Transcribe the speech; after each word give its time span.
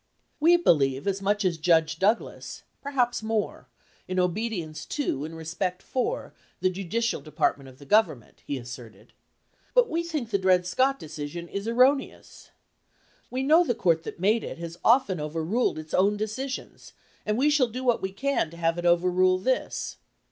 "We 0.39 0.57
believe 0.57 1.05
as 1.05 1.21
much 1.21 1.45
as 1.45 1.59
Judge 1.59 1.99
Douglas 1.99 2.63
(per 2.81 2.89
haps 2.89 3.21
more) 3.21 3.67
in 4.07 4.19
obedience 4.19 4.83
to 4.87 5.25
and 5.25 5.37
respect 5.37 5.83
for 5.83 6.33
the 6.59 6.71
judicial 6.71 7.21
department 7.21 7.69
of 7.69 7.87
government" 7.87 8.41
he 8.47 8.57
asserted. 8.57 9.13
"But 9.75 9.87
we 9.91 10.01
think 10.01 10.31
the 10.31 10.39
Dred 10.39 10.65
Scott 10.65 10.97
decision 10.97 11.47
is 11.47 11.67
er 11.67 11.75
roneous. 11.75 12.49
We 13.29 13.43
know 13.43 13.63
the 13.63 13.75
court 13.75 14.01
that 14.01 14.19
made 14.19 14.43
it 14.43 14.57
has 14.57 14.79
often 14.83 15.19
overruled 15.19 15.77
its 15.77 15.93
own 15.93 16.17
decisions 16.17 16.93
and 17.23 17.37
we 17.37 17.51
shall 17.51 17.67
do 17.67 17.83
what 17.83 18.01
we 18.01 18.11
can 18.11 18.49
to 18.49 18.57
have 18.57 18.79
it 18.79 18.87
overrule 18.87 19.37
this. 19.37 19.97